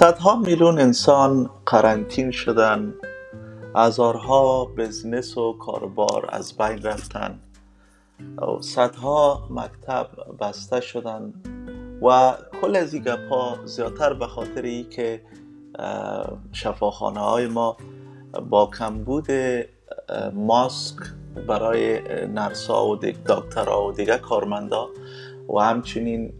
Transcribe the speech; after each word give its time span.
صدها 0.00 0.36
میلیون 0.36 0.78
انسان 0.78 1.50
قرنطین 1.66 2.30
شدن. 2.30 2.94
هزارها 3.76 4.64
بزنس 4.64 5.38
و 5.38 5.52
کاربار 5.52 6.28
از 6.28 6.56
بین 6.56 6.82
رفتن. 6.82 7.40
صدها 8.60 9.48
مکتب 9.50 10.06
بسته 10.40 10.80
شدن. 10.80 11.32
و 12.02 12.34
کل 12.62 12.76
از 12.76 12.94
این 12.94 13.04
زیادتر 13.64 14.12
به 14.12 14.26
خاطر 14.26 14.62
ای 14.62 14.84
که 14.84 15.22
شفاخانه 16.52 17.20
های 17.20 17.46
ما 17.46 17.76
با 18.50 18.70
کمبود 18.78 19.26
ماسک 20.34 20.96
برای 21.48 22.00
نرسا 22.26 22.86
و 22.86 22.96
دکترها 22.96 23.86
و 23.86 23.92
دیگه 23.92 24.18
کارمندا 24.18 24.88
و 25.54 25.58
همچنین 25.58 26.32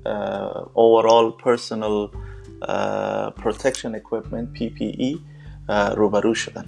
overall 0.75 1.43
personal 1.45 2.17
protection 3.43 3.95
equipment 3.95 4.59
PPE 4.59 5.19
روبرو 5.97 6.35
شدن. 6.35 6.65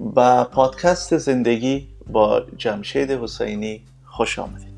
با 0.00 0.44
پادکست 0.44 1.16
زندگی 1.16 1.88
با 2.06 2.42
جمشید 2.56 3.10
حسینی 3.10 3.82
خوش 4.06 4.38
آمدید. 4.38 4.70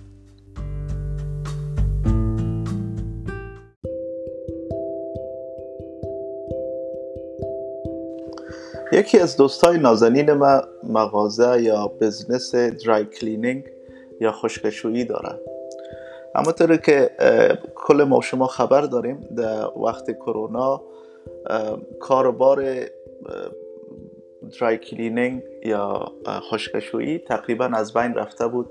یکی 8.92 9.18
از 9.18 9.36
دوستای 9.36 9.78
نازنین 9.78 10.32
ما 10.32 10.62
مغازه 10.88 11.62
یا 11.62 11.88
business 12.00 12.54
dry 12.54 13.04
cleaning 13.04 13.64
یا 14.20 14.32
خشکشویی 14.32 15.04
داره 15.04 15.51
اما 16.34 16.76
که 16.76 17.10
کل 17.74 18.04
ما 18.04 18.20
شما 18.20 18.46
خبر 18.46 18.80
داریم 18.80 19.20
در 19.36 19.66
وقت 19.76 20.10
کرونا 20.10 20.82
کاربار 22.00 22.64
dry 24.60 24.78
cleaning 24.78 25.42
یا 25.64 26.12
خشکشویی 26.26 27.18
تقریبا 27.18 27.64
از 27.64 27.92
بین 27.92 28.14
رفته 28.14 28.46
بود. 28.46 28.66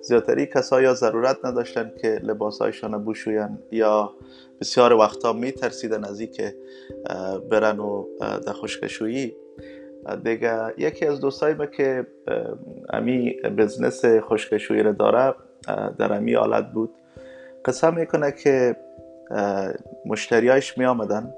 زیادتری 0.00 0.46
کسایی 0.46 0.84
یا 0.84 0.94
ضرورت 0.94 1.44
نداشتن 1.44 1.92
که 2.02 2.08
لباسهایشان 2.08 3.04
بوشوین 3.04 3.58
یا 3.72 4.12
بسیار 4.60 4.92
وقتا 4.92 5.32
می 5.32 5.52
ترسیدن 5.52 6.04
از 6.04 6.22
که 6.22 6.54
برن 7.50 7.78
و 7.78 8.06
در 8.20 8.52
خشکشویی. 8.52 9.36
دیگه 10.24 10.74
یکی 10.78 11.06
از 11.06 11.20
دوستای 11.20 11.54
ما 11.54 11.66
که 11.66 12.06
امی 12.92 13.32
بزنس 13.58 14.04
خشکشویی 14.04 14.82
رو 14.82 14.92
داره 14.92 15.34
در 15.98 16.12
امی 16.12 16.34
حالت 16.34 16.72
بود. 16.72 16.90
قسم 17.66 17.94
می‌کنه 17.94 18.32
که 18.32 18.76
مشتریایش 20.06 20.78
می 20.78 20.84
آمدن 20.84 21.34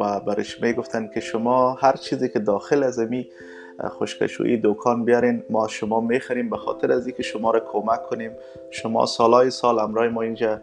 و 0.00 0.20
برش 0.20 0.62
می 0.62 0.72
گفتن 0.72 1.10
که 1.14 1.20
شما 1.20 1.74
هر 1.74 1.96
چیزی 1.96 2.28
که 2.28 2.38
داخل 2.38 2.82
از 2.82 2.98
امی 2.98 3.28
خشکشویی 3.84 4.60
دکان 4.64 5.04
بیارین 5.04 5.42
ما 5.50 5.68
شما 5.68 6.00
می‌خریم 6.00 6.50
به 6.50 6.56
خاطر 6.56 6.92
از 6.92 7.06
اینکه 7.06 7.22
شما 7.22 7.50
را 7.50 7.60
کمک 7.60 8.02
کنیم. 8.02 8.30
شما 8.70 9.06
سالهای 9.06 9.50
سال 9.50 9.78
امرای 9.78 10.08
ما 10.08 10.22
اینجا 10.22 10.60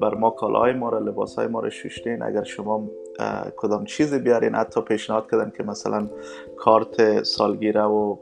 بر 0.00 0.14
ما 0.14 0.30
کالاهای 0.30 0.72
ما 0.72 0.88
را 0.88 0.98
لباس 0.98 1.34
های 1.34 1.46
ما 1.46 1.60
را 1.60 1.70
شوشتین. 1.70 2.22
اگر 2.22 2.42
شما 2.42 2.90
کدام 3.56 3.84
چیزی 3.84 4.18
بیارین 4.18 4.54
حتی 4.54 4.80
پیشنهاد 4.80 5.30
کردن 5.30 5.52
که 5.56 5.62
مثلا 5.62 6.08
کارت 6.56 7.22
سالگیره 7.22 7.82
و 7.82 8.16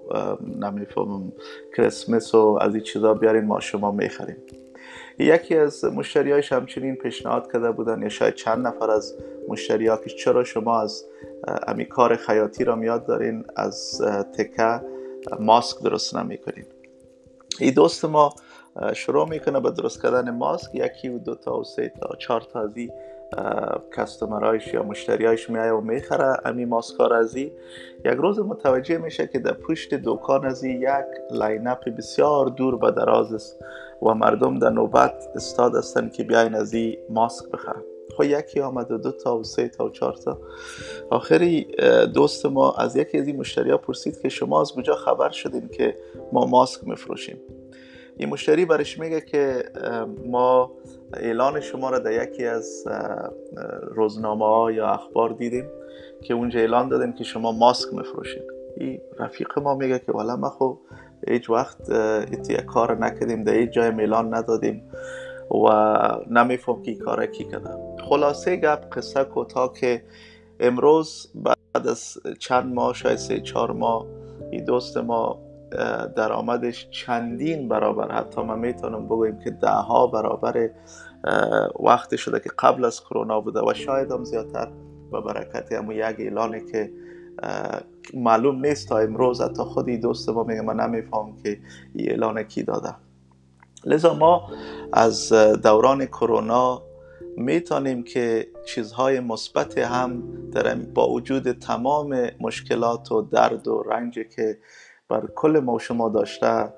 نمی‌فهمم 0.61 1.33
کریسمس 1.77 2.35
و 2.35 2.59
از 2.61 2.75
این 2.75 2.85
چیزا 2.85 3.15
بیارین 3.15 3.45
ما 3.45 3.61
شما 3.61 3.91
می‌خریم. 3.91 4.37
یکی 5.19 5.57
از 5.57 5.85
مشتریایش 5.85 6.53
همچنین 6.53 6.97
پیشنهاد 6.97 7.53
کرده 7.53 7.71
بودن 7.71 8.03
یا 8.03 8.09
شاید 8.09 8.35
چند 8.35 8.67
نفر 8.67 8.91
از 8.91 9.15
مشتری 9.49 9.87
ها 9.87 9.97
که 9.97 10.11
چرا 10.11 10.45
شما 10.45 10.81
از 10.81 11.05
امی 11.67 11.85
کار 11.85 12.17
خیاطی 12.17 12.65
را 12.65 12.77
میاد 12.77 13.07
دارین 13.07 13.45
از 13.57 14.03
تکه 14.39 14.81
ماسک 15.41 15.83
درست 15.83 16.17
نمی 16.17 16.39
کنین 16.39 16.65
این 17.61 17.75
دوست 17.75 18.05
ما 18.05 18.35
شروع 18.95 19.29
می‌کنه 19.29 19.61
به 19.61 19.71
درست 19.71 20.03
کردن 20.03 20.31
ماسک. 20.31 20.75
یکی 20.75 21.09
و 21.09 21.19
دو 21.19 21.35
تا 21.35 21.59
و 21.59 21.65
سه 21.65 21.93
تا 22.01 22.17
چهار 22.17 22.41
تا 22.41 22.67
از 23.37 23.81
customer 23.97 24.54
ایش 24.54 24.75
یا 24.75 24.83
مشتریایش 24.83 25.51
میایه 25.51 25.73
و 25.73 25.81
می‌خره. 25.81 26.37
امی 26.45 26.65
ماسکار 26.65 27.13
ازی 27.13 27.53
یک 28.05 28.15
روز 28.15 28.41
متوجه 28.41 28.99
میشه 28.99 29.27
که 29.27 29.39
در 29.39 29.53
پشت 29.53 29.95
دکان 29.95 30.45
ازی 30.47 30.71
یک 30.71 31.31
line 31.31 31.75
up 31.75 31.97
بسیار 31.97 32.47
دور 32.47 32.77
و 32.77 32.91
دراز 32.91 33.33
است 33.33 33.59
و 34.03 34.15
مردم 34.15 34.59
در 34.59 34.71
نوبت 34.71 35.29
استاد 35.35 35.77
هستن 35.77 36.09
که 36.09 36.25
بیاین 36.25 36.55
از 36.55 36.75
این 36.75 36.97
ماسک 37.11 37.51
بخرن. 37.51 37.83
خب 38.17 38.25
یکی 38.25 38.61
آمد 38.61 38.91
و 38.91 38.99
دو 38.99 39.13
تا 39.13 39.39
و 39.39 39.45
سه 39.45 39.69
تا 39.69 39.85
و 39.87 39.91
چهار 39.91 40.13
تا. 40.13 40.39
آخری 41.11 41.67
دوست 42.15 42.47
ما 42.47 42.73
از 42.73 42.97
یکی 42.97 43.19
از 43.19 43.27
این 43.27 43.37
مشتری 43.37 43.71
ها 43.71 43.77
پرسید 43.77 44.21
که 44.21 44.29
شما 44.29 44.61
از 44.61 44.73
کجا 44.73 44.95
خبر 44.95 45.31
شدین 45.31 45.69
که 45.69 45.97
ما 46.33 46.47
ماسک 46.47 46.89
میفروشیم؟ 46.89 47.41
این 48.17 48.29
مشتری 48.29 48.65
برش 48.65 48.99
میگه 48.99 49.21
که 49.21 49.65
ما 50.27 50.73
اعلان 51.17 51.61
شما 51.61 51.91
را 51.91 51.99
در 51.99 52.23
یکی 52.23 52.47
از 52.47 52.85
روزنامه 53.83 54.45
ها 54.45 54.73
یا 54.73 54.89
اخبار 54.89 55.31
دیدیم 55.31 55.65
که 56.23 56.35
اونجا 56.35 56.61
اعلان 56.61 56.89
دادیم 56.89 57.13
که 57.13 57.25
شما 57.25 57.53
ماسک 57.53 57.95
میفروشید. 57.95 58.43
این 58.77 59.01
رفیق 59.19 59.59
ما 59.59 59.75
میگه 59.75 59.99
که 59.99 60.13
والا 60.13 60.37
ما 60.37 60.51
خب 60.51 60.79
هیچ 61.29 61.51
وقت 61.51 61.91
ایتی 61.91 62.57
کار 62.57 62.99
نکردیم 62.99 63.45
در 63.45 63.53
هیچ 63.55 63.71
جای 63.71 63.91
میلان 63.91 64.35
ندادیم 64.35 64.83
و 65.51 65.69
نمیفهم 66.31 66.83
که 66.83 66.95
کار 66.95 67.27
کی 67.27 67.45
کرده 67.45 67.71
خلاصه 68.09 68.57
گپ 68.57 68.97
قصه 68.97 69.25
کوتاه 69.25 69.73
که 69.73 70.03
امروز 70.61 71.33
بعد 71.35 71.87
از 71.89 72.19
چند 72.39 72.75
ماه 72.75 72.95
شاید 72.95 73.17
سه 73.17 73.41
چهار 73.41 73.73
ماه 73.73 74.07
این 74.51 74.65
دوست 74.65 74.97
ما 74.97 75.39
درآمدش 76.17 76.91
چندین 76.91 77.69
برابر. 77.69 78.13
حتی 78.13 78.43
ما 78.43 78.57
می‌تونم 78.57 79.07
بگویم 79.07 79.39
که 79.39 79.51
ده 79.51 79.69
ها 79.69 80.07
برابر 80.07 80.71
وقتی 81.81 82.19
شده 82.19 82.41
که 82.41 82.51
قبل 82.59 82.85
از 82.85 83.01
کرونا 83.01 83.41
بوده 83.41 83.61
و 83.61 83.75
شاید 83.75 84.13
هم 84.13 84.25
زیادتر. 84.25 84.69
به 85.13 85.21
برکت 85.21 85.73
همون 85.73 85.97
یک 85.97 86.17
اعلانه 86.19 86.61
که 86.73 86.93
معلوم 88.15 88.67
نیست 88.67 88.89
تا 88.89 88.99
امروز 88.99 89.41
حتی 89.41 89.63
خودی 89.63 89.99
دوست 89.99 90.29
ما 90.29 90.45
میگه 90.45 90.63
من 90.63 90.81
نمیفهم 90.81 91.37
که 91.43 91.59
این 91.95 92.11
اعلان 92.11 92.43
کی 92.43 92.63
داده. 92.63 92.95
لذا 93.85 94.15
ما 94.15 94.51
از 94.93 95.33
دوران 95.63 96.07
کرونا 96.07 96.83
می‌تونیم 97.37 98.03
که 98.03 98.47
چیزهای 98.67 99.21
مثبت 99.21 99.79
هم 99.79 100.23
در 100.53 100.75
با 100.75 101.11
وجود 101.11 101.53
تمام 101.53 102.29
مشکلات 102.41 103.13
و 103.13 103.23
درد 103.23 103.69
و 103.69 103.83
رنج 103.83 104.19
که 104.37 104.59
بر 105.13 105.27
کل 105.35 105.59
ما 105.59 105.79
شما 105.79 106.09
داشته. 106.09 106.69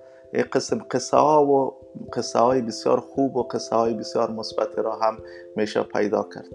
قسم 0.52 0.78
قصه 0.90 1.16
ها 1.16 1.46
و 1.46 1.74
قصه 2.12 2.38
های 2.38 2.62
بسیار 2.62 3.00
خوب 3.00 3.36
و 3.36 3.42
قصه 3.42 3.76
های 3.76 3.94
بسیار 3.94 4.30
مثبت 4.30 4.78
را 4.78 4.96
هم 4.96 5.18
میشه 5.56 5.82
پیدا 5.82 6.28
کرد. 6.34 6.48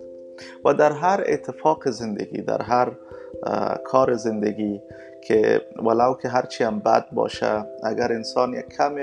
و 0.66 0.74
در 0.74 0.92
هر 0.92 1.24
اتفاق 1.28 1.90
زندگی 1.90 2.42
در 2.42 2.62
هر 2.62 2.92
کار 3.84 4.14
زندگی 4.14 4.82
که 5.24 5.62
ولو 5.86 6.14
که 6.22 6.28
هرچی 6.28 6.64
هم 6.64 6.80
بد 6.80 7.06
باشه 7.12 7.66
اگر 7.84 8.12
انسان 8.12 8.54
یک 8.54 8.70
کم 8.78 8.96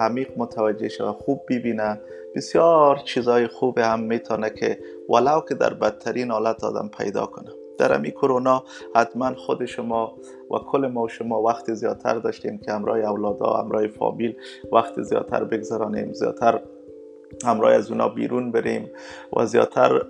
عمیق 0.00 0.28
متوجه 0.36 1.04
و 1.04 1.12
خوب 1.12 1.40
ببینه 1.48 2.00
بسیار 2.34 2.96
چیزهای 2.96 3.46
خوب 3.46 3.78
هم 3.78 4.00
می‌تونه 4.00 4.50
که 4.50 4.78
ولو 5.08 5.40
که 5.48 5.54
در 5.54 5.74
بدترین 5.74 6.30
حالت 6.30 6.64
آدم 6.64 6.90
پیدا 6.98 7.26
کنه. 7.26 7.65
در 7.78 7.94
امی 7.94 8.10
کرونا 8.10 8.64
حتما 8.94 9.34
خود 9.34 9.64
شما 9.64 10.16
و 10.50 10.58
کل 10.58 10.86
ما 10.86 11.02
و 11.02 11.08
شما 11.08 11.42
وقت 11.42 11.74
زیادتر 11.74 12.14
داشتیم 12.14 12.58
که 12.58 12.72
همراه 12.72 12.98
اولادا 12.98 13.52
همراه 13.52 13.86
فامیل 13.86 14.36
وقت 14.72 15.02
زیادتر 15.02 15.44
بگذرانیم 15.44 16.12
زیادتر 16.12 16.60
همراه 17.44 17.72
از 17.72 17.90
اونا 17.90 18.08
بیرون 18.08 18.52
بریم 18.52 18.90
و 19.36 19.46
زیادتر 19.46 20.02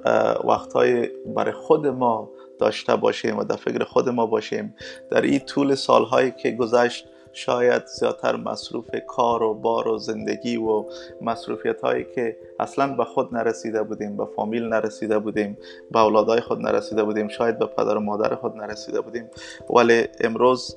وقتهای 0.45 1.09
برای 1.37 1.53
خود 1.53 1.87
ما 1.87 2.31
داشته 2.59 2.97
باشیم 2.97 3.39
و 3.39 3.45
در 3.45 3.57
فکر 3.57 3.85
خود 3.85 4.09
ما 4.09 4.27
باشیم. 4.27 4.75
در 5.11 5.21
این 5.21 5.39
طول 5.39 5.75
سالهایی 5.75 6.31
که 6.31 6.51
گذشت 6.51 7.09
شاید 7.37 7.87
زیادتر 7.87 8.37
مصروف 8.37 8.91
کار 9.07 9.43
و 9.43 9.55
بار 9.55 9.89
و 9.89 9.99
زندگی 9.99 10.57
و 10.57 10.85
مصروفیت 11.21 11.81
هایی 11.81 12.05
که 12.15 12.37
اصلا 12.61 12.95
به 12.95 13.05
خود 13.05 13.35
نرسیده 13.35 13.83
بودیم 13.83 14.17
به 14.17 14.25
فامیل 14.37 14.69
نرسیده 14.69 15.19
بودیم 15.19 15.59
به 15.91 16.01
اولادهای 16.01 16.41
خود 16.41 16.61
نرسیده 16.61 17.03
بودیم 17.03 17.29
شاید 17.29 17.59
به 17.59 17.67
پدر 17.67 17.97
و 17.97 18.01
مادر 18.01 18.35
خود 18.35 18.57
نرسیده 18.57 19.01
بودیم. 19.01 19.31
ولی 19.71 20.05
امروز 20.21 20.77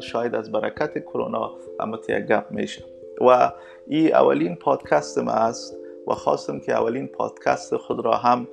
شاید 0.00 0.34
از 0.34 0.52
برکت 0.52 0.98
کرونا 0.98 1.50
اما 1.80 1.98
یک 2.08 2.26
گپ 2.26 2.46
میشه. 2.50 2.84
و 3.20 3.52
این 3.86 4.14
اولین 4.14 4.56
پادکست 4.56 5.18
ما 5.18 5.32
است. 5.32 5.79
و 6.10 6.14
خواستم 6.14 6.60
که 6.60 6.72
اولین 6.72 7.06
پادکست 7.06 7.76
خود 7.76 8.04
را 8.04 8.12
هم 8.12 8.48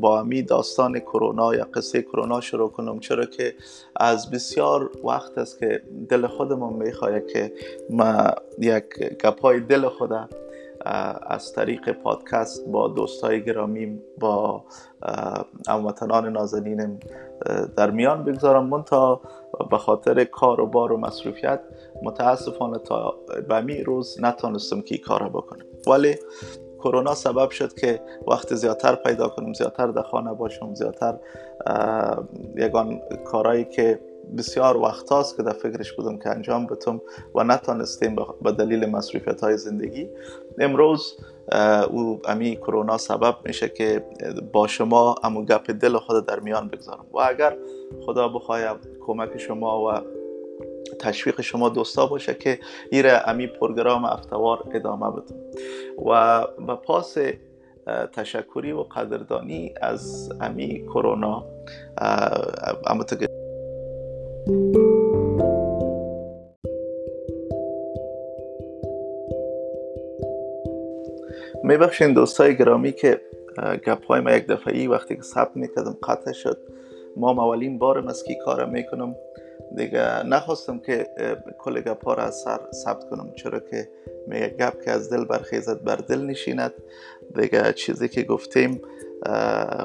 با 0.00 0.20
امی 0.20 0.42
داستان 0.42 0.98
کرونا 0.98 1.54
یا 1.54 1.66
قصه 1.74 2.02
کرونا 2.02 2.40
شروع 2.40 2.70
کنم. 2.70 3.00
چرا 3.00 3.24
که 3.24 3.54
از 3.96 4.30
بسیار 4.30 4.90
وقت 5.04 5.38
است 5.38 5.58
که 5.58 5.82
دل 6.08 6.26
خودمون 6.26 6.72
می‌خواد 6.72 7.26
که 7.26 7.52
ما 7.90 8.30
یک 8.58 8.84
گپای 9.24 9.60
دل 9.60 9.88
خود 9.88 10.10
از 11.26 11.52
طریق 11.52 11.92
پادکست 11.92 12.68
با 12.68 12.88
دوستای 12.88 13.44
گرامیم 13.44 14.02
با 14.20 14.64
هموطنان 15.68 16.28
نازنینم 16.32 17.00
در 17.76 17.90
میان 17.90 18.24
بگذارم. 18.24 18.66
من 18.66 18.82
تا 18.82 19.20
به 19.70 19.78
خاطر 19.78 20.24
کار 20.24 20.60
و 20.60 20.66
بار 20.66 20.92
و 20.92 20.96
مصروفیت 20.96 21.60
متاسفانه 22.02 22.78
تا 22.78 23.14
به 23.48 23.60
می 23.60 23.82
روز 23.82 24.16
نتانستم 24.20 24.80
که 24.80 24.98
کار 24.98 25.28
بکنم. 25.28 25.64
ولی 25.86 26.16
کرونا 26.84 27.14
سبب 27.14 27.50
شد 27.50 27.74
که 27.74 28.00
وقت 28.26 28.54
زیادتر 28.54 28.94
پیدا 28.94 29.28
کنم 29.28 29.52
زیادتر 29.52 29.86
در 29.86 30.02
خانه 30.02 30.34
باشم 30.34 30.74
زیادتر 30.74 31.18
یگان 32.56 33.00
کارهایی 33.24 33.64
که 33.64 34.00
بسیار 34.38 34.76
وقت 34.76 35.10
هاست 35.10 35.36
که 35.36 35.42
در 35.42 35.52
فکرش 35.52 35.92
بودم 35.92 36.18
که 36.18 36.30
انجام 36.30 36.66
بتم 36.66 37.00
و 37.34 37.44
نتانستیم 37.44 38.16
به 38.42 38.52
دلیل 38.52 38.90
مصروفیت 38.90 39.40
های 39.40 39.56
زندگی. 39.56 40.08
امروز 40.58 41.16
او 41.90 42.20
امی 42.24 42.56
کرونا 42.56 42.98
سبب 42.98 43.34
میشه 43.44 43.68
که 43.68 44.04
با 44.52 44.66
شما 44.66 45.14
امو 45.22 45.44
گپ 45.44 45.70
دل 45.70 45.98
خود 45.98 46.26
در 46.26 46.40
میان 46.40 46.68
بگذارم. 46.68 47.06
و 47.12 47.18
اگر 47.18 47.56
خدا 48.06 48.28
بخواید 48.28 48.76
کمک 49.06 49.38
شما 49.38 49.84
و 49.84 50.21
تشویق 51.00 51.40
شما 51.40 51.68
دوستا 51.68 52.06
باشه 52.06 52.34
که 52.34 52.58
ایره 52.90 53.22
امی 53.26 53.46
پروگرام 53.46 54.04
افتوار 54.04 54.64
ادامه 54.74 55.10
بدم 55.10 55.36
و 56.06 56.40
به 56.66 56.74
پاس 56.74 57.16
تشکری 58.12 58.72
و 58.72 58.82
قدردانی 58.82 59.74
از 59.80 60.32
امی 60.40 60.82
کرونا. 60.86 61.44
اما 62.86 63.04
میبخشین 71.64 72.12
دوستای 72.12 72.56
گرامی 72.56 72.92
که 72.92 73.20
گپ 73.86 74.04
های 74.04 74.20
ما 74.20 74.32
یک 74.32 74.46
دفعی 74.46 74.86
وقتی 74.86 75.16
که 75.16 75.22
ثبت 75.22 75.56
می‌کردم 75.56 75.96
قطع 76.02 76.32
شد 76.32 76.58
ما 77.16 77.30
اولین 77.30 77.78
بارم 77.78 78.08
از 78.08 78.24
کی 78.24 78.38
کارم 78.44 78.70
می‌کنم. 78.70 79.14
دیگه 79.76 80.26
نخواستم 80.26 80.78
که 80.78 81.06
کل 81.58 81.80
گپ 81.80 82.04
ها 82.04 82.14
را 82.14 82.22
از 82.22 82.36
سر 82.36 82.60
ثبت 82.72 83.10
کنم 83.10 83.32
چرا 83.36 83.60
که 83.60 83.88
میگه 84.26 84.48
گپ 84.48 84.82
که 84.84 84.90
از 84.90 85.12
دل 85.12 85.24
برخیزد 85.24 85.84
بر 85.84 85.96
دل 85.96 86.20
نشیند. 86.20 86.72
دیگه 87.40 87.72
چیزی 87.72 88.08
که 88.08 88.22
گفتیم 88.22 88.82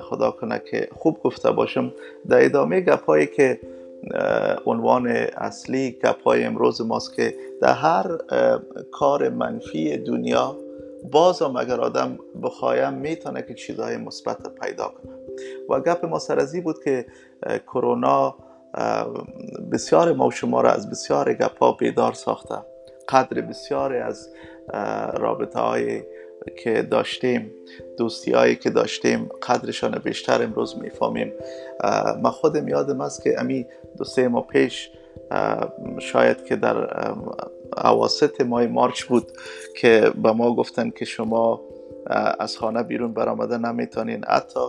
خدا 0.01 0.31
کنه 0.31 0.61
که 0.71 0.87
خوب 0.91 1.19
گفته 1.23 1.51
باشم. 1.51 1.93
در 2.29 2.45
ادامه 2.45 2.81
گپ 2.81 3.05
هایی 3.05 3.27
که 3.27 3.59
عنوان 4.65 5.07
اصلی 5.37 5.91
گپ 5.91 6.21
های 6.21 6.43
امروز 6.43 6.81
ماست 6.81 7.13
که 7.13 7.35
در 7.61 7.73
هر 7.73 8.17
کار 8.91 9.29
منفی 9.29 9.97
دنیا 9.97 10.57
بازم 11.11 11.55
اگر 11.55 11.81
آدم 11.81 12.19
بخوایم 12.43 12.93
می‌تونه 12.93 13.41
که 13.41 13.53
چیزهای 13.53 13.97
مثبت 13.97 14.37
پیدا 14.61 14.87
کنه. 14.87 15.13
و 15.69 15.79
گپ 15.79 16.05
ما 16.05 16.19
سرزی 16.19 16.61
بود 16.61 16.83
که 16.83 17.05
کرونا 17.67 18.35
بسیار 19.71 20.13
ما 20.13 20.29
شما 20.29 20.61
را 20.61 20.71
از 20.71 20.89
بسیار 20.89 21.33
گپ 21.33 21.57
ها 21.59 21.71
بیدار 21.71 22.13
ساخته. 22.13 22.55
قدر 23.09 23.41
بسیاری 23.41 23.97
از 23.97 24.29
رابطه 25.17 25.59
های 25.59 26.03
که 26.63 26.81
داشتیم 26.81 27.51
دوستی 27.97 28.31
هایی 28.31 28.55
که 28.55 28.69
داشتیم 28.69 29.29
قدرشان 29.47 29.99
بیشتر 30.03 30.43
امروز 30.43 30.77
می‌فهمیم. 30.77 31.33
من 32.23 32.29
خودم 32.29 32.67
یادم 32.67 33.01
است 33.01 33.23
که 33.23 33.39
امی 33.39 33.67
دو 33.97 34.03
سه 34.03 34.27
ماه 34.27 34.47
پیش 34.47 34.91
شاید 35.99 36.45
که 36.45 36.55
در 36.55 37.03
اواسط 37.83 38.41
ماه 38.41 38.67
مارچ 38.67 39.03
بود 39.03 39.31
که 39.75 40.11
به 40.23 40.31
ما 40.31 40.55
گفتن 40.55 40.89
که 40.89 41.05
شما 41.05 41.61
از 42.39 42.57
خانه 42.57 42.83
بیرون 42.83 43.13
برآمده 43.13 43.57
نمی‌تونین. 43.57 44.25
حتی 44.27 44.59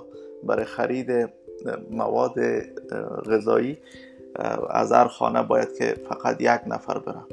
برای 0.42 0.64
خرید 0.64 1.28
مواد 1.90 2.34
غذایی 3.30 3.78
از 4.70 4.92
هر 4.92 5.08
خانه 5.08 5.42
باید 5.42 5.78
که 5.78 5.94
فقط 6.08 6.40
یک 6.40 6.60
نفر 6.66 6.98
برم 6.98 7.26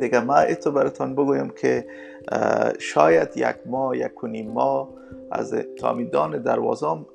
دیگه 0.00 0.20
ما 0.20 0.38
ایتو 0.38 0.70
براتان 0.70 1.14
بگویم 1.14 1.48
که 1.48 1.86
شاید 2.78 3.28
یک 3.36 3.56
ماه 3.66 3.98
یک 3.98 4.14
کنیم 4.14 4.50
ماه 4.50 4.88
از 5.30 5.54
تامیدان 5.54 6.42
دروازام 6.42 7.06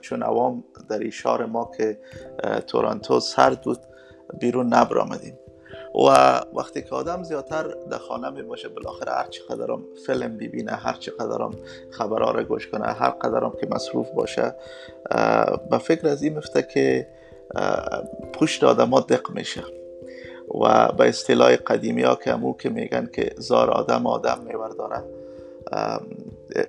چون 0.00 0.22
عوام 0.22 0.64
در 0.88 1.06
اشار 1.06 1.46
ما 1.46 1.70
که 1.76 1.98
تورانتو 2.66 3.20
سرد 3.20 3.60
بود 3.60 3.78
بیرون 4.40 4.74
نبرامدیم. 4.74 5.38
و 5.96 6.40
وقتی 6.54 6.82
که 6.82 6.94
آدم 6.94 7.22
زیادتر 7.22 7.62
در 7.90 7.98
خانه 7.98 8.30
می 8.30 8.42
باشه 8.42 8.68
بالاخره 8.68 9.12
هر 9.12 9.26
چقدرم 9.26 9.82
فیلم 10.06 10.36
ببینه 10.36 10.72
هر 10.72 10.92
چقدرم 10.92 11.54
خبرها 11.90 12.30
را 12.30 12.44
گوش 12.44 12.68
کنه 12.68 12.86
هر 12.86 13.10
قدرم 13.10 13.52
که 13.60 13.66
مصروف 13.70 14.10
باشه 14.10 14.54
به 15.70 15.78
فکر 15.78 16.08
از 16.08 16.22
این 16.22 16.38
مفته 16.38 16.62
که 16.62 17.08
پشت 18.32 18.64
آدم 18.64 18.88
ها 18.88 19.00
دق 19.00 19.30
میشه 19.30 19.62
و 20.60 20.92
به 20.92 21.08
اصطلاح 21.08 21.56
قدیمی 21.56 22.02
ها 22.02 22.14
که 22.14 22.32
امو 22.32 22.56
که 22.56 22.68
میگن 22.68 23.08
که 23.14 23.30
زار 23.38 23.70
آدم 23.70 24.06
آدم 24.06 24.38
میورداره 24.46 25.04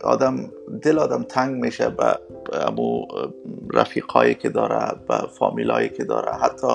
آدم 0.03 0.51
دل 0.81 0.99
آدم 0.99 1.23
تنگ 1.23 1.61
میشه 1.63 1.89
به 1.89 2.19
امو 2.53 3.05
رفیقایی 3.73 4.35
که 4.35 4.49
داره 4.49 4.91
به 5.07 5.15
فامیلایی 5.39 5.89
که 5.89 6.03
داره. 6.03 6.31
حتی 6.31 6.67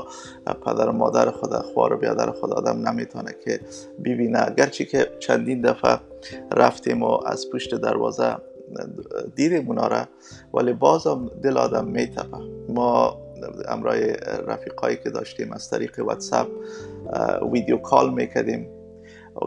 پدر 0.66 0.88
و 0.88 0.92
مادر 0.92 1.30
خود 1.30 1.52
خوار 1.52 1.92
و 1.92 1.96
بیادر 1.96 2.30
خود 2.30 2.52
آدم 2.52 2.88
نمی‌تونه 2.88 3.34
که 3.44 3.60
ببینه. 4.04 4.54
گرچه 4.56 4.84
که 4.84 5.10
چندین 5.20 5.60
دفعه 5.62 5.98
رفتیم 6.52 7.02
و 7.02 7.18
از 7.26 7.50
پشت 7.52 7.74
دروازه 7.74 8.36
دیدیم 9.34 9.68
اونا 9.68 10.06
ولی 10.54 10.72
بازم 10.72 11.30
دل 11.42 11.58
آدم 11.58 11.84
میتپه. 11.84 12.38
ما 12.68 13.22
امرای 13.68 14.12
رفیقایی 14.46 14.96
که 14.96 15.10
داشتیم 15.10 15.52
از 15.52 15.70
طریق 15.70 15.98
واتساپ 15.98 16.48
ویدیو 17.52 17.76
کال 17.76 18.14
می‌کردیم. 18.14 18.81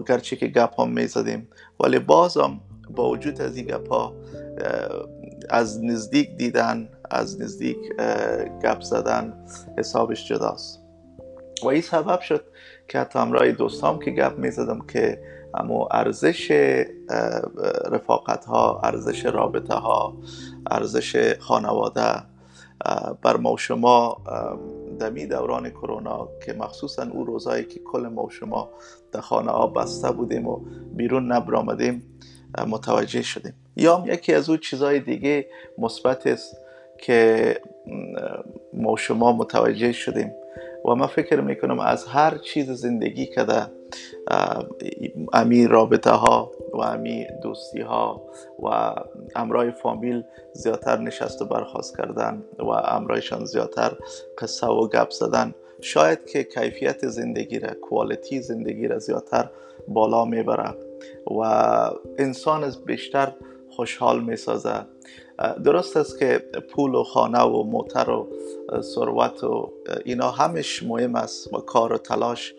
گرچه 0.08 0.36
که 0.36 0.48
گپ 0.48 0.80
هم 0.80 0.90
می‌زدیم. 0.90 1.48
ولی 1.80 2.00
بازم 2.00 2.60
با 2.90 3.10
وجود 3.10 3.42
از 3.42 3.58
این 3.58 3.66
گپ 3.66 3.90
ها 3.90 4.14
از 5.50 5.84
نزدیک 5.84 6.38
دیدن 6.38 6.90
از 7.12 7.42
نزدیک 7.42 7.78
گپ 8.64 8.82
زدن 8.82 9.46
حسابش 9.78 10.28
جداست. 10.28 10.82
و 11.64 11.68
این 11.68 11.82
سبب 11.82 12.20
شد 12.20 12.44
که 12.88 13.00
حتی 13.00 13.20
همراه 13.20 13.52
دوستام 13.52 14.00
که 14.00 14.12
گپ 14.12 14.38
می‌زدم 14.38 14.82
که 14.88 15.22
اما 15.54 15.88
ارزش 15.92 16.52
رفاقت 17.92 18.46
ها 18.46 18.82
ارزش 18.84 19.26
رابطه 19.26 19.74
ها 19.74 20.18
ارزش 20.72 21.36
خانواده 21.40 22.24
بر 23.22 23.38
ما 23.38 23.58
شما 23.58 24.18
دمی 24.98 25.26
دوران 25.26 25.70
کرونا 25.70 26.30
که 26.46 26.54
مخصوصا 26.54 27.08
او 27.12 27.24
روزایی 27.24 27.64
که 27.66 27.80
کل 27.80 28.08
ما 28.08 28.30
شما 28.30 28.70
در 29.12 29.22
خانه 29.22 29.52
ها 29.52 29.68
بسته 29.68 30.12
بودیم 30.12 30.48
و 30.48 30.60
بیرون 30.94 31.32
نبرامدیم 31.32 32.20
متوجه 32.68 33.22
شدیم. 33.22 33.54
یا 33.76 34.04
یکی 34.08 34.34
از 34.34 34.50
او 34.50 34.58
چیزهای 34.58 35.00
دیگه 35.00 35.48
مثبت 35.78 36.28
است 36.28 36.58
که 36.98 37.62
ما 38.74 38.96
شما 38.96 39.34
متوجه 39.34 39.92
شدیم. 39.92 40.32
و 40.86 40.96
من 40.96 41.08
فکر 41.08 41.42
می‌کنم 41.42 41.80
از 41.80 42.06
هر 42.06 42.38
چیز 42.38 42.72
زندگی 42.72 43.26
که 43.26 43.44
در 43.44 43.68
امی 45.34 45.68
رابطه 45.68 46.12
ها 46.12 46.52
و 46.76 46.82
امی 46.82 47.28
دوستی 47.42 47.82
ها 47.82 48.22
و 48.64 48.96
امرای 49.36 49.72
فامیل 49.72 50.24
زیادتر 50.54 50.98
نشست 50.98 51.42
و 51.42 51.46
برخواست 51.46 51.98
کردن 51.98 52.44
و 52.60 52.70
امرایشان 52.70 53.46
زیادتر 53.46 53.92
قصه 54.38 54.68
و 54.68 54.88
گپ 54.88 55.10
زدن. 55.10 55.54
شاید 55.82 56.26
که 56.26 56.44
کیفیت 56.44 57.08
زندگی 57.08 57.60
را 57.60 57.74
کوالیتی 57.74 58.42
زندگی 58.42 58.88
را 58.88 59.00
زیادتر 59.00 59.50
بالا 59.88 60.26
می‌بره 60.26 60.74
و 61.28 61.42
انسان 62.18 62.64
از 62.64 62.86
بیشتر 62.86 63.34
خوشحال 63.70 64.24
می‌سازه 64.24 64.86
درست 65.64 65.98
است 65.98 66.20
که 66.20 66.46
پول 66.70 66.96
و 66.96 67.04
خانه 67.04 67.42
و 67.42 67.64
موتر 67.64 68.10
و 68.10 68.28
ثروت 68.82 69.44
و 69.44 69.72
اینا 70.06 70.32
همش 70.32 70.84
مهم 70.84 71.16
است 71.16 71.54
و 71.54 71.58
کار 71.58 71.94
و 71.94 71.98
تلاش. 71.98 72.54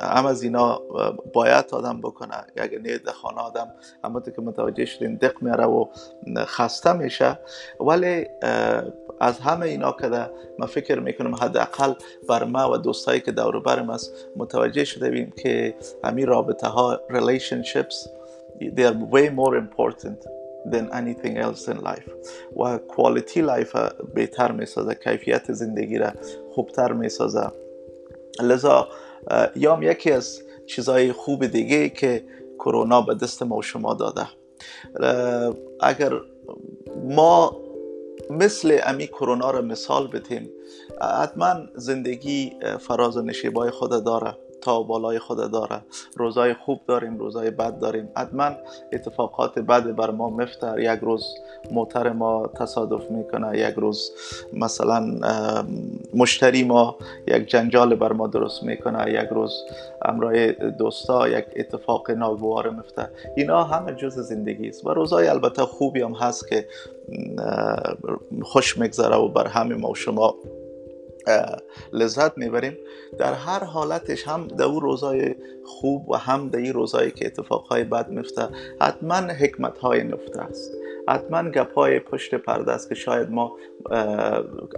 هم 0.00 0.26
از 0.26 0.42
اینا 0.42 0.80
باید 1.32 1.64
آدم 1.72 2.00
بکنه. 2.00 2.34
اگر 2.56 2.78
نه 2.78 3.12
خانه 3.12 3.38
آدم 3.38 3.74
اما 4.04 4.20
که 4.20 4.42
متوجه 4.42 4.84
شدیم 4.84 5.16
دق 5.16 5.42
میاره 5.42 5.64
و 5.64 5.86
خسته 6.38 6.92
میشه. 6.92 7.38
ولی 7.80 8.26
از 9.20 9.38
همه 9.38 9.66
اینا 9.66 9.92
که 9.92 10.08
من 10.58 10.66
فکر 10.66 11.00
می‌کنم 11.00 11.34
حداقل 11.34 11.94
بر 12.28 12.44
ما 12.44 12.72
و 12.72 12.76
دوستایی 12.76 13.20
که 13.20 13.32
دور 13.32 13.60
برم 13.60 13.90
است 13.90 14.14
متوجه 14.36 14.84
شده 14.84 15.10
بیم 15.10 15.32
که 15.42 15.74
همین 16.04 16.26
رابطه 16.26 16.68
ها 16.68 17.00
relationships 17.10 18.08
they 18.60 18.84
are 18.84 19.14
way 19.14 19.30
more 19.30 19.56
important. 19.56 20.39
Than 20.72 20.90
anything 20.92 21.36
else 21.38 21.72
in 21.72 21.78
life. 21.90 22.10
و 22.56 22.78
quality 22.78 23.38
life 23.38 23.76
بهتر 24.14 24.52
می‌سازه 24.52 24.94
کیفیت 24.94 25.52
زندگی 25.52 25.98
را 25.98 26.10
خوبتر 26.50 26.92
می‌سازه. 26.92 27.46
لذا 28.42 28.88
یا 29.56 29.78
یکی 29.82 30.12
از 30.12 30.42
چیزهای 30.66 31.12
خوب 31.12 31.46
دیگه 31.46 31.88
که 31.88 32.24
کرونا 32.58 33.02
به 33.02 33.14
دست 33.14 33.42
ما 33.42 33.56
و 33.56 33.62
شما 33.62 33.94
داده. 33.94 34.26
اگر 35.80 36.12
ما 37.04 37.56
مثل 38.30 38.78
امی 38.82 39.06
کرونا 39.06 39.50
را 39.50 39.62
مثال 39.62 40.08
بتیم 40.08 40.50
حتما 41.22 41.54
زندگی 41.74 42.52
فراز 42.80 43.16
و 43.16 43.22
نشیبای 43.22 43.70
خود 43.70 44.04
داره. 44.04 44.36
تا 44.62 44.82
بالای 44.82 45.18
خود 45.18 45.50
داره. 45.52 45.80
روزای 46.16 46.54
خوب 46.54 46.80
داریم 46.86 47.18
روزای 47.18 47.50
بد 47.50 47.78
داریم. 47.78 48.08
حتما 48.16 48.50
اتفاقات 48.92 49.58
بد 49.58 49.96
بر 49.96 50.10
ما 50.10 50.30
مفتر 50.30 50.80
یک 50.80 51.00
روز 51.00 51.34
موتر 51.70 52.12
ما 52.12 52.46
تصادف 52.46 53.10
می‌کنه 53.10 53.58
یک 53.58 53.74
روز 53.74 54.12
مثلا 54.52 55.00
مشتری 56.14 56.64
ما 56.64 56.96
یک 57.26 57.46
جنجال 57.46 57.94
بر 57.94 58.12
ما 58.12 58.26
درست 58.26 58.62
می‌کنه 58.62 59.12
یک 59.12 59.28
روز 59.30 59.64
امرای 60.04 60.52
دوستا 60.52 61.28
یک 61.28 61.44
اتفاق 61.56 62.10
ناگوار 62.10 62.70
مفته 62.70 63.08
اینا 63.36 63.64
همه 63.64 63.94
جز 63.94 64.18
زندگی 64.18 64.68
است. 64.68 64.86
و 64.86 64.90
روزای 64.90 65.28
البته 65.28 65.62
خوبی 65.62 66.02
هم 66.02 66.12
هست 66.12 66.48
که 66.48 66.66
خوش 68.42 68.78
میگذره 68.78 69.16
و 69.16 69.28
بر 69.28 69.46
همه 69.46 69.74
ما 69.74 69.90
و 69.90 69.94
شما 69.94 70.34
لذت 71.92 72.38
می‌بریم. 72.38 72.76
در 73.18 73.32
هر 73.32 73.64
حالتش 73.64 74.28
هم 74.28 74.48
در 74.48 74.64
او 74.64 74.80
روزای 74.80 75.34
خوب 75.64 76.08
و 76.08 76.16
هم 76.16 76.48
در 76.48 76.58
این 76.58 76.72
روزایی 76.72 77.10
که 77.10 77.26
اتفاقهای 77.26 77.84
بد 77.84 78.08
میفته 78.08 78.48
حتما 78.80 79.16
حکمت 79.16 79.78
های 79.78 80.04
نفته 80.04 80.40
است. 80.40 80.72
حتما 81.08 81.50
گپ 81.50 81.74
های 81.74 82.00
پشت 82.00 82.34
پرده 82.34 82.72
است 82.72 82.88
که 82.88 82.94
شاید 82.94 83.30
ما 83.30 83.56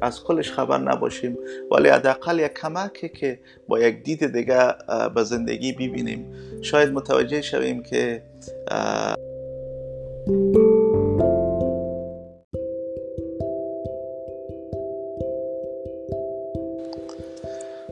از 0.03 0.25
کلش 0.25 0.53
خبر 0.53 0.79
نباشیم. 0.79 1.39
ولی 1.71 1.89
حداقل 1.89 2.39
یک 2.39 2.55
کمکی 2.55 3.09
که 3.09 3.41
با 3.69 3.81
یک 3.81 4.03
دید 4.03 4.33
دیگه 4.33 4.75
به 5.15 5.23
زندگی 5.25 5.73
ببینیم. 5.73 6.35
شاید 6.63 6.93
متوجه 6.93 7.43
شویم 7.43 7.83
که 7.83 8.23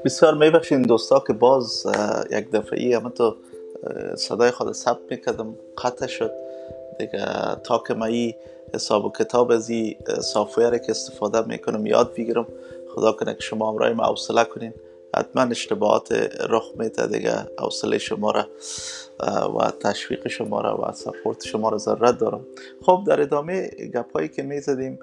بسیار 0.04 0.35
میبخشین 0.35 0.83
دوستا 0.83 1.21
که 1.26 1.33
باز 1.33 1.87
یک 2.30 2.50
دفعه 2.50 2.97
اما 2.97 3.09
تو 3.09 3.37
صدای 4.16 4.50
خود 4.50 4.73
ثبت 4.73 4.99
می‌کردم. 5.11 5.54
قطع 5.78 6.07
شد. 6.07 6.30
دیگه 6.99 7.25
تا 7.64 7.83
که 7.88 8.02
ای 8.02 8.35
حساب 8.75 9.04
و 9.04 9.12
کتاب 9.19 9.50
از 9.50 9.71
این 9.71 9.97
که 10.78 10.90
استفاده 10.90 11.47
می‌کنم 11.47 11.87
یاد 11.87 12.14
بگیرم 12.14 12.47
خدا 12.95 13.12
کنه 13.12 13.35
که 13.35 13.40
شما 13.40 13.69
امرای 13.69 13.92
ما 13.92 14.04
حوصله 14.04 14.45
کنین. 14.45 14.75
حتما 15.16 15.42
اشتباهات 15.42 16.12
رخ 16.50 16.72
میده 16.78 17.06
دیگه. 17.06 17.34
حوصله 17.58 17.98
شما 17.98 18.30
را 18.30 18.46
و 19.58 19.70
تشویق 19.70 20.28
شما 20.28 20.60
را 20.60 20.84
و 20.88 20.92
سپورت 20.92 21.44
شما 21.44 21.68
را 21.68 21.78
ضرورت 21.78 22.18
دارم. 22.18 22.46
خب 22.82 23.04
در 23.06 23.20
ادامه 23.20 23.70
گپایی 23.94 24.28
که 24.28 24.42
می‌زدیم 24.42 24.98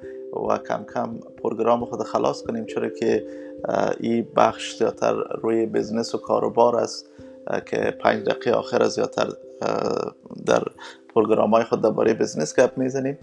و 0.50 0.58
کم 0.58 0.86
کم 0.94 1.20
program 1.44 1.86
خود 1.86 2.04
خلاص 2.04 2.44
کنیم 2.44 2.66
چرا 2.66 2.90
که 2.90 3.28
این 4.00 4.28
بخش 4.36 4.78
زیادتر 4.78 5.14
روی 5.14 5.66
business 5.66 6.16
و 6.16 6.18
کاروبار 6.18 6.76
است 6.76 7.06
که 7.66 7.98
پنج 8.00 8.26
دقیقه 8.26 8.52
آخر 8.52 8.88
زیادتر 8.88 9.28
در 10.46 10.64
program 11.16 11.52
های 11.52 11.64
خود 11.64 11.82
درباره 11.82 12.14
business 12.14 12.60
گپ 12.60 12.78
می‌زنیم. 12.78 13.18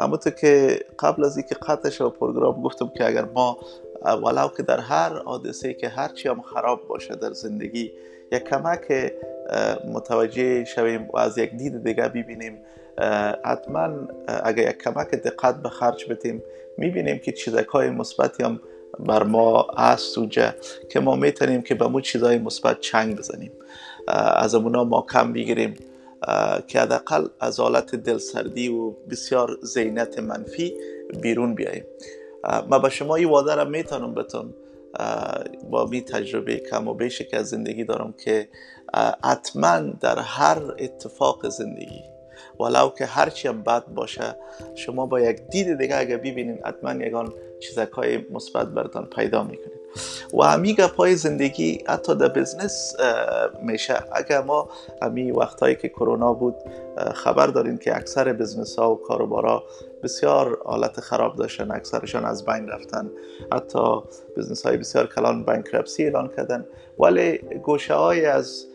اما 0.00 0.16
طوری 0.16 0.30
که 0.30 0.80
قبل 0.98 1.24
از 1.24 1.36
اینکه 1.36 1.54
قطع 1.54 1.90
شد 1.90 2.14
program 2.20 2.62
گفتم 2.62 2.92
که 2.96 3.06
اگر 3.06 3.24
ما 3.24 3.58
ولو 4.02 4.48
که 4.56 4.62
در 4.62 4.80
هر 4.80 5.22
حادثه 5.22 5.74
که 5.74 5.88
هرچی 5.88 6.28
هم 6.28 6.42
خراب 6.42 6.88
باشه 6.88 7.14
در 7.14 7.32
زندگی 7.32 7.92
یک 8.32 8.44
کمک 8.44 9.12
متوجه 9.88 10.64
شویم 10.64 11.08
و 11.12 11.18
از 11.18 11.38
یک 11.38 11.50
دید 11.50 11.84
دیگه 11.84 12.08
ببینیم. 12.08 12.58
حتما 13.44 13.90
اگر 14.44 14.70
یک 14.70 14.78
کمک 14.78 15.10
دقت 15.10 15.62
به 15.62 15.68
خرج 15.68 16.12
بتیم 16.12 16.42
می‌بینیم 16.76 17.18
که 17.18 17.32
چیزهای 17.32 17.90
مثبتی 17.90 18.42
هم 18.42 18.60
بر 18.98 19.22
ما 19.22 19.66
هست 19.78 20.18
اوجه 20.18 20.54
که 20.90 21.00
ما 21.00 21.16
می‌تونیم 21.16 21.62
که 21.62 21.74
به 21.74 21.88
مو 21.88 22.00
چیزهای 22.00 22.38
مثبت 22.38 22.80
چنگ 22.80 23.16
بزنیم. 23.16 23.52
از 24.36 24.54
امونا 24.54 24.84
ما 24.84 25.06
کم 25.12 25.32
بگیریم 25.32 25.74
که 26.66 26.80
حداقل 26.80 27.26
از 27.40 27.60
حالت 27.60 27.94
دلسردی 27.94 28.68
و 28.68 28.90
بسیار 28.90 29.58
زینت 29.62 30.18
منفی 30.18 30.74
بیرون 31.22 31.54
بیاییم. 31.54 31.84
ما 32.44 32.78
به 32.78 32.88
شما 32.88 33.16
این 33.16 33.28
واده 33.28 33.54
را 33.54 33.64
می‌تونم 33.64 34.14
بتون 34.14 34.54
با 35.70 35.86
می 35.86 36.02
تجربه 36.02 36.56
کم 36.56 36.88
و 36.88 36.94
بیش 36.94 37.22
که 37.22 37.36
از 37.36 37.48
زندگی 37.48 37.84
دارم 37.84 38.14
که 38.24 38.48
حتما 39.24 39.78
در 40.00 40.18
هر 40.18 40.62
اتفاق 40.78 41.48
زندگی 41.48 42.02
ولو 42.60 42.88
که 42.98 43.06
هرچی 43.06 43.48
هم 43.48 43.62
بد 43.62 43.86
باشه 43.86 44.36
شما 44.74 45.06
با 45.06 45.20
یک 45.20 45.40
دید 45.50 45.78
دیگه 45.78 45.96
اگه 45.96 46.16
ببینین 46.16 46.58
حتما 46.64 47.04
یگان 47.04 47.32
چیزکای 47.60 48.26
مثبت 48.30 48.66
برتان 48.68 49.06
پیدا 49.06 49.42
می‌کنید 49.42 49.79
و 50.32 50.42
همی 50.42 50.74
پای 50.74 51.16
زندگی 51.16 51.84
حتی 51.86 52.14
در 52.14 52.28
بزنس 52.28 52.96
میشه. 53.62 54.04
اگر 54.12 54.42
ما 54.42 54.68
همی 55.02 55.30
وقتهایی 55.30 55.74
که 55.74 55.88
کرونا 55.88 56.32
بود 56.32 56.54
خبر 57.14 57.46
دارین 57.46 57.78
که 57.78 57.96
اکثر 57.96 58.32
بزنس 58.32 58.78
ها 58.78 58.94
و 58.94 58.96
کاروبارا 58.96 59.64
بسیار 60.02 60.58
حالت 60.64 61.00
خراب 61.00 61.36
داشتن 61.36 61.70
اکثرشان 61.70 62.24
از 62.24 62.44
بین 62.44 62.68
رفتن. 62.68 63.10
حتی 63.52 64.02
business 64.36 64.66
های 64.66 64.76
بسیار 64.76 65.06
کلان 65.06 65.44
bankruptcy 65.44 66.04
اعلان 66.04 66.30
کردن. 66.36 66.66
ولی 66.98 67.38
گوشه 67.38 67.94
های 67.94 68.26
از 68.26 68.66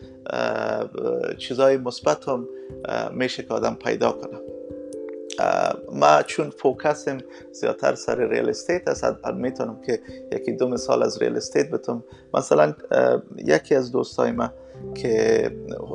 چیزهای 1.37 1.77
مثبت 1.77 2.27
هم 2.27 2.47
میشه 3.11 3.43
که 3.43 3.53
آدم 3.53 3.75
پیدا 3.75 4.11
کنه. 4.11 4.54
ما 5.91 6.21
چون 6.21 6.49
focus 6.49 7.06
م 7.06 7.17
زیادتر 7.51 7.95
سر 7.95 8.27
real 8.27 8.49
estate 8.49 8.87
است 8.87 9.05
می‌تونم 9.33 9.81
که 9.81 9.99
یکی 10.31 10.51
دو 10.51 10.67
مثال 10.67 11.03
از 11.03 11.21
real 11.21 11.35
estate 11.37 11.69
بتم 11.71 12.03
مثلا 12.33 12.73
یکی 13.37 13.75
از 13.75 13.91
دوستای 13.91 14.31
ما 14.31 14.49
که 14.95 15.51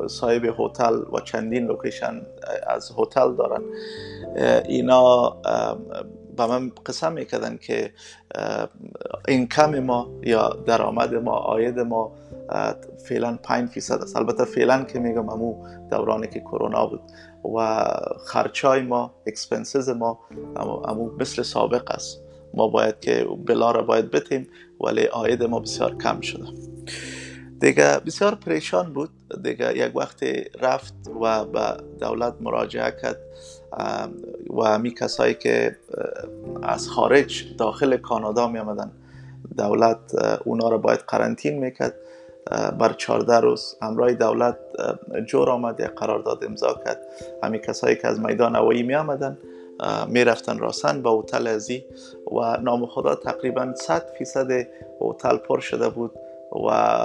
صاحب 0.09 0.45
هتل 0.59 0.95
و 0.95 1.21
چندین 1.25 1.67
location 1.67 2.23
از 2.67 2.93
هتل 2.99 3.35
دارن 3.35 3.63
اینا 4.65 5.31
به 6.37 6.47
من 6.47 6.73
قسم 6.87 7.13
می‌کردن 7.13 7.57
که 7.57 7.93
income 9.29 9.79
ما 9.79 10.11
یا 10.23 10.49
درآمد 10.67 11.15
ما 11.15 11.33
عاید 11.33 11.81
ما 11.81 12.13
فعلا 13.05 13.39
5 13.43 13.69
فیصد 13.69 14.03
است. 14.03 14.17
البته 14.17 14.45
فعلا 14.45 14.85
که 14.85 14.99
میگم 14.99 15.29
امو 15.29 15.67
دورانی 15.91 16.27
که 16.27 16.41
کرونا 16.41 16.87
بود. 16.87 17.01
و 17.45 17.87
خرچای 18.27 18.83
ما 18.83 19.15
expenses 19.27 19.89
ما 19.89 20.19
امو 20.85 21.11
مثل 21.19 21.43
سابق 21.43 21.91
است. 21.91 22.21
ما 22.55 22.69
باید 22.69 23.01
که 23.01 23.27
bill 23.47 23.66
ها 23.66 23.71
را 23.71 23.83
باید 23.83 24.11
بتیم 24.11 24.49
ولی 24.81 25.07
عاید 25.07 25.43
ما 25.43 25.61
بسیار 25.61 25.97
کم 25.97 26.21
شده. 26.21 26.45
دیگه 27.61 28.01
بسیار 28.07 28.35
پریشان 28.35 28.93
بود. 28.93 29.11
دیگه 29.43 29.77
یک 29.79 29.97
وقت 29.97 30.23
رفت 30.61 30.95
و 31.21 31.45
به 31.45 31.77
دولت 32.01 32.35
مراجعه 32.41 32.95
کرد. 33.03 33.19
و 34.59 34.63
همی 34.63 34.95
کسایی 34.95 35.35
که 35.35 35.77
از 36.63 36.89
خارج 36.89 37.57
داخل 37.59 37.97
کانادا 37.97 38.49
می 38.49 38.59
آمدن 38.59 38.91
دولت 39.59 39.99
اونا 40.45 40.69
را 40.69 40.79
باید 40.79 41.01
قرنطین 41.01 41.59
می‌کرد. 41.59 41.95
بر 42.79 42.93
14 42.93 43.41
روز 43.41 43.77
همراه 43.83 44.13
دولت 44.13 44.59
جور 45.27 45.51
آمد 45.51 45.81
یک 45.81 45.87
قرارداد 45.87 46.45
امضا 46.45 46.81
کرد. 46.85 47.07
همین 47.43 47.61
کسایی 47.61 47.97
که 47.97 48.09
از 48.09 48.21
میدان 48.21 48.57
هوایی 48.57 48.83
می 48.83 48.95
آمدن 48.95 49.39
می 50.09 50.25
رفتن 50.25 50.59
راسن 50.59 51.03
به 51.03 51.11
هتل 51.11 51.47
ازی 51.47 51.85
و 52.33 52.57
نام 52.61 52.87
خدا 52.87 53.15
تقریبا 53.15 53.75
100 53.75 54.07
فیصد 54.19 54.51
هتل 55.01 55.37
پر 55.37 55.61
شده 55.61 55.89
بود 55.89 56.13
و 56.69 56.99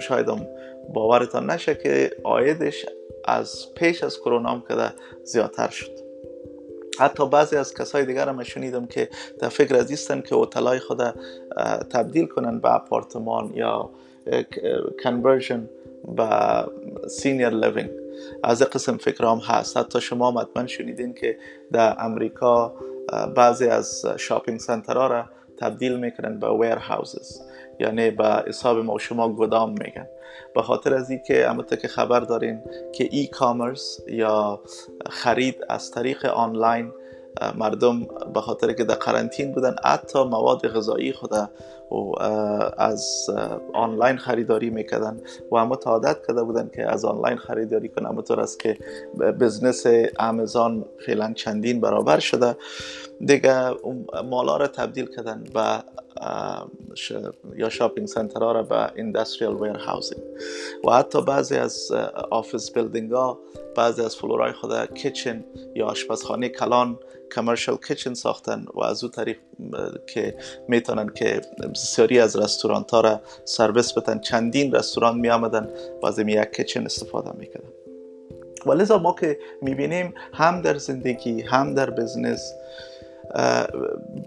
شاید 0.00 0.28
هم 0.28 0.46
باورتان 0.94 1.50
نشه 1.50 1.74
که 1.74 2.10
آیدش 2.24 2.86
از 3.24 3.74
پیش 3.74 4.04
از 4.04 4.20
کرونا 4.20 4.48
هم 4.48 4.62
کده 4.68 4.92
زیادتر 5.24 5.68
شد. 5.68 6.06
حتی 6.98 7.28
بعضی 7.28 7.56
از 7.56 7.74
کسای 7.74 8.06
دیگر 8.06 8.28
هم 8.28 8.42
شنیدم 8.42 8.86
که 8.86 9.08
در 9.38 9.48
فکر 9.48 9.76
از 9.76 10.08
که 10.08 10.36
هتلای 10.36 10.78
خود 10.78 11.02
تبدیل 11.90 12.26
کنن 12.26 12.60
به 12.60 12.74
اپارتمان 12.74 13.52
یا 13.54 13.90
conversion 15.02 15.68
به 16.16 16.28
senior 17.08 17.48
living 17.48 17.90
ازی 18.42 18.62
قسم 18.62 18.96
فکرام 18.96 19.38
هست. 19.38 19.76
حتی 19.76 20.00
شما 20.00 20.40
حتما 20.40 20.66
شنیدین 20.66 21.14
که 21.14 21.38
در 21.72 21.96
امریکا 21.98 22.74
بعضی 23.36 23.66
از 23.66 24.06
shopping 24.16 24.60
center 24.60 24.99
ها 24.99 25.06
را 25.06 25.24
تبدیل 25.56 25.96
می‌کنن 25.96 26.38
به 26.38 26.50
warehouses 26.50 27.40
یعنی 27.80 28.10
به 28.10 28.44
حساب 28.46 28.78
ما 28.78 28.98
شما 28.98 29.32
گدام 29.32 29.70
میگن. 29.70 30.06
به 30.54 30.62
خاطر 30.62 30.94
از 30.94 31.10
اینکه 31.10 31.50
امتا 31.50 31.76
که 31.76 31.88
خبر 31.88 32.20
دارین 32.20 32.62
که 32.92 33.08
ای 33.10 33.26
کامرس 33.26 34.00
یا 34.08 34.60
خرید 35.10 35.56
از 35.68 35.90
طریق 35.90 36.24
آنلاین 36.24 36.92
مردم 37.58 38.00
به 38.34 38.40
خاطر 38.40 38.72
که 38.72 38.84
در 38.84 38.94
قرنطین 38.94 39.52
بودن 39.52 39.76
حتی 39.84 40.24
مواد 40.24 40.68
غذایی 40.68 41.12
خود 41.12 41.32
و 41.32 42.22
از 42.78 43.30
آنلاین 43.74 44.16
خریداری 44.16 44.70
می‌کردن 44.70 45.20
و 45.50 45.56
اما 45.56 45.78
عادت 45.86 46.26
کرده 46.28 46.42
بودن 46.42 46.70
که 46.74 46.92
از 46.92 47.04
آنلاین 47.04 47.36
خریداری 47.36 47.88
کنن 47.88 48.06
همونطور 48.06 48.40
است 48.40 48.60
که 48.60 48.78
بزنس 49.40 49.86
آمازون 50.18 50.84
فعلا 51.06 51.32
چندین 51.32 51.80
برابر 51.80 52.18
شده. 52.18 52.56
دیگه 53.24 53.70
مالا 54.24 54.56
را 54.56 54.66
تبدیل 54.66 55.06
کردن 55.06 55.44
به 55.54 55.82
یا 57.56 57.68
shopping 57.68 58.08
ها 58.08 58.52
را 58.52 58.62
به 58.62 58.92
industrial 58.96 59.62
ware 59.62 59.76
و 60.84 60.90
حتی 60.90 61.22
بعضی 61.22 61.56
از 61.56 61.92
office 62.30 62.72
building 62.72 63.12
ها 63.12 63.40
بعضی 63.76 64.02
از 64.02 64.16
floor 64.16 64.46
ای 64.46 64.52
خود 64.52 64.94
kitchen 64.94 65.44
یا 65.74 65.86
آشپزخانه 65.86 66.48
کلان 66.48 66.98
commercial 67.34 67.76
kitchen 67.88 68.14
ساختن 68.14 68.66
و 68.74 68.84
از 68.84 69.04
او 69.04 69.10
طریق 69.10 69.38
که 70.06 70.36
می‌تونن 70.68 71.08
که 71.08 71.40
بسیاری 71.74 72.20
از 72.20 72.36
رستورانت 72.36 72.90
ها 72.90 73.00
را 73.00 73.20
سرویس 73.44 73.98
بتن 73.98 74.18
چندین 74.18 74.74
رستوران 74.74 75.18
می 75.18 75.30
آمدن 75.30 75.70
و 76.02 76.06
از 76.06 76.18
یک 76.18 76.52
kitchen 76.56 76.84
استفاده 76.84 77.32
می‌کردن 77.38 77.68
و 78.66 78.72
لذا 78.72 78.98
ما 78.98 79.14
که 79.20 79.38
می‌بینیم 79.62 80.14
هم 80.32 80.62
در 80.62 80.78
زندگی 80.78 81.42
هم 81.42 81.74
در 81.74 81.90
business 81.90 82.52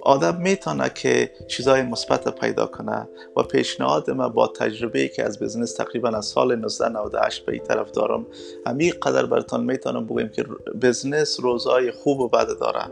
آدم 0.02 0.42
می‌تونه 0.42 0.90
که 0.90 1.32
چیزای 1.48 1.82
مثبت 1.82 2.40
پیدا 2.40 2.66
کنه 2.66 3.08
و 3.38 3.44
پیشنهاد 3.44 4.12
ما 4.12 4.30
با 4.30 4.48
تجربه 4.48 5.08
که 5.08 5.24
از 5.24 5.40
بزنس 5.40 5.74
تقریبا 5.74 6.10
از 6.10 6.26
سال 6.26 6.52
1998 6.52 7.46
به 7.46 7.54
این 7.54 7.64
طرف 7.64 7.92
دارم 7.92 8.26
همین 8.68 8.94
قدر 9.02 9.26
براتون 9.26 9.64
می‌تونم 9.64 10.06
بگویم 10.06 10.30
که 10.30 10.44
بزنس 10.82 11.40
روزای 11.40 11.92
خوب 11.92 12.20
و 12.20 12.28
بد 12.28 12.48
داره. 12.60 12.86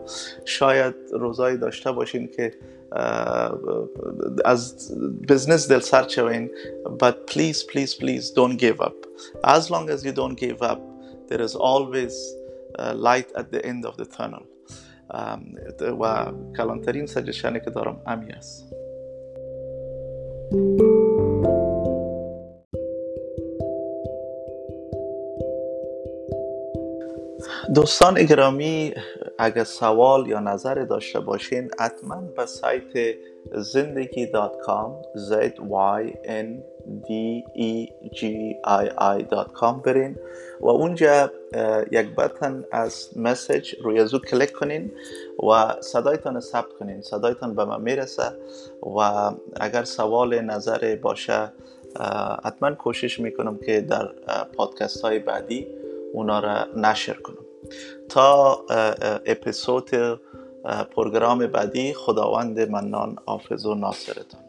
شاید 0.46 0.96
روزایی 1.12 1.58
داشته 1.58 1.92
باشین 1.92 2.28
که 2.28 2.54
از 4.46 4.92
بزنس 5.30 5.72
دل 5.72 5.80
سر 5.80 6.04
چوین 6.04 6.50
but 6.86 7.32
please 7.32 7.64
please 7.64 7.94
please 7.94 8.32
don't 8.32 8.58
give 8.58 8.82
up. 8.82 8.96
As 9.44 9.70
long 9.70 9.90
as 9.90 10.06
you 10.06 10.12
don't 10.12 10.38
give 10.40 10.62
up 10.62 10.82
there 11.30 11.42
is 11.42 11.56
always 11.56 12.14
light 13.08 13.30
at 13.36 13.52
the 13.52 13.66
end 13.66 13.86
of 13.86 13.98
the 13.98 14.06
tunnel. 14.06 14.44
و 16.02 16.32
کلانترین 16.58 17.06
سجشنی 17.06 17.60
که 17.60 17.70
دارم 17.70 18.02
امی 18.06 18.32
است. 18.32 18.74
دوستان 27.76 28.18
اگرامی 28.18 28.94
اگر 29.40 29.64
سوال 29.64 30.28
یا 30.28 30.40
نظر 30.40 30.84
داشته 30.84 31.20
باشین 31.20 31.72
حتما 31.80 32.22
به 32.22 32.46
سایت 32.46 33.16
زندگی 33.56 34.25
دات 34.25 34.58
کام 34.58 35.01
z 35.30 35.32
y 35.70 36.04
n 36.24 36.48
d 37.08 37.10
e 37.56 37.88
g 38.18 38.22
i 38.66 38.86
i 39.18 39.24
دات 39.30 39.51
کام 39.51 39.82
برین 39.82 40.16
و 40.60 40.68
اونجا 40.68 41.32
یک 41.92 42.16
بطن 42.16 42.66
از 42.72 43.10
مسیج 43.16 43.75
روی 43.84 44.06
زو 44.06 44.20
کلیک 44.20 44.51
کنین 44.51 44.92
و 45.50 45.75
صدایتان 45.82 46.39
ثبت 46.39 46.74
کنین. 46.80 47.01
صدایتان 47.01 47.56
به 47.56 47.66
من 47.66 47.82
می‌رسه 47.82 48.24
و 48.98 49.32
اگر 49.62 49.84
سوال 49.84 50.42
نظر 50.42 50.98
باشه 51.01 51.51
حتما 52.44 52.72
کوشش 52.72 53.20
می‌کنم 53.20 53.58
که 53.58 53.82
در 53.82 54.08
پادکست 54.58 55.01
های 55.01 55.20
بعدی 55.20 55.68
اونا 56.13 56.39
را 56.39 56.66
نشر 56.75 57.13
کنم. 57.13 57.46
تا 58.10 58.66
اپیزود 59.25 59.89
پروگرام 60.67 61.47
بعدی 61.47 61.93
خداوند 61.93 62.59
منان 62.59 63.15
حافظ 63.25 63.65
و 63.65 63.75
ناصرتان. 63.75 64.47